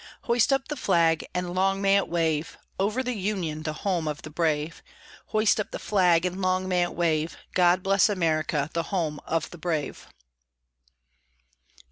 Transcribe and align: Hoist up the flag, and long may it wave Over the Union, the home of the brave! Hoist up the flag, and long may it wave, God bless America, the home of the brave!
Hoist 0.23 0.51
up 0.51 0.67
the 0.67 0.75
flag, 0.75 1.27
and 1.31 1.53
long 1.53 1.79
may 1.79 1.95
it 1.95 2.07
wave 2.07 2.57
Over 2.79 3.03
the 3.03 3.13
Union, 3.13 3.61
the 3.61 3.73
home 3.85 4.07
of 4.07 4.23
the 4.23 4.31
brave! 4.31 4.81
Hoist 5.27 5.59
up 5.59 5.69
the 5.69 5.77
flag, 5.77 6.25
and 6.25 6.41
long 6.41 6.67
may 6.67 6.81
it 6.81 6.95
wave, 6.95 7.37
God 7.53 7.83
bless 7.83 8.09
America, 8.09 8.71
the 8.73 8.81
home 8.89 9.19
of 9.27 9.51
the 9.51 9.59
brave! 9.59 10.07